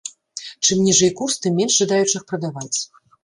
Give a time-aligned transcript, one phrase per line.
[0.67, 2.73] Чым ніжэй курс, тым менш жадаючых прадаваць.